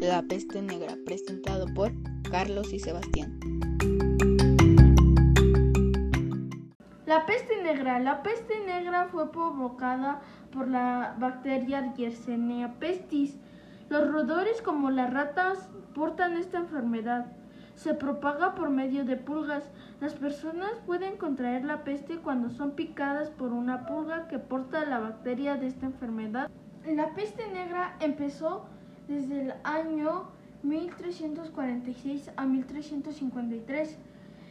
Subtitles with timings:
[0.00, 1.92] La peste negra, presentado por
[2.30, 3.38] Carlos y Sebastián.
[7.04, 7.98] La peste negra.
[7.98, 13.36] La peste negra fue provocada por la bacteria Yersinia pestis.
[13.90, 17.26] Los roedores como las ratas portan esta enfermedad.
[17.74, 19.70] Se propaga por medio de pulgas.
[20.00, 24.98] Las personas pueden contraer la peste cuando son picadas por una pulga que porta la
[24.98, 26.50] bacteria de esta enfermedad.
[26.86, 28.64] La peste negra empezó
[29.10, 30.30] desde el año
[30.62, 33.96] 1346 a 1353.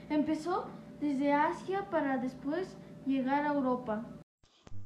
[0.09, 0.65] Empezó
[0.99, 2.67] desde Asia para después
[3.05, 4.05] llegar a Europa.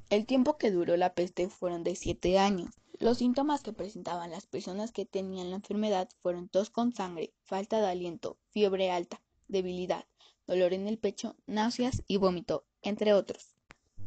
[0.09, 2.70] El tiempo que duró la peste fueron de siete años.
[3.00, 7.81] Los síntomas que presentaban las personas que tenían la enfermedad fueron tos con sangre, falta
[7.81, 10.05] de aliento, fiebre alta, debilidad,
[10.45, 13.53] dolor en el pecho, náuseas y vómito, entre otros.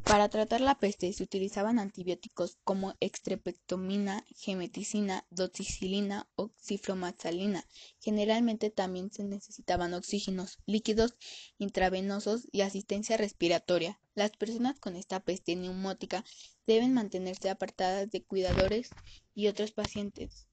[0.07, 7.65] Para tratar la peste se utilizaban antibióticos como extrepectomina, gemeticina, doxicilina o ciflomaxalina.
[7.99, 11.17] Generalmente también se necesitaban oxígenos, líquidos
[11.59, 13.99] intravenosos y asistencia respiratoria.
[14.15, 16.23] Las personas con esta peste neumótica
[16.69, 18.93] deben mantenerse apartadas de cuidadores
[19.35, 20.47] y otros pacientes.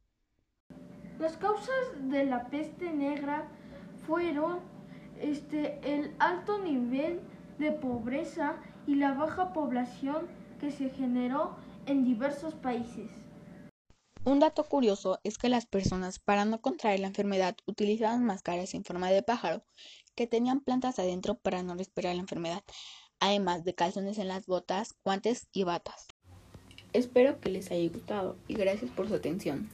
[1.19, 3.51] Las causas de la peste negra
[4.07, 4.61] fueron
[5.21, 7.19] este, el alto nivel
[7.59, 10.27] de pobreza y la baja población
[10.59, 13.09] que se generó en diversos países.
[14.25, 18.85] Un dato curioso es que las personas, para no contraer la enfermedad, utilizaban máscaras en
[18.85, 19.65] forma de pájaro,
[20.15, 22.63] que tenían plantas adentro para no respirar la enfermedad,
[23.19, 26.07] además de calzones en las botas, guantes y batas.
[26.93, 29.69] Espero que les haya gustado y gracias por su atención.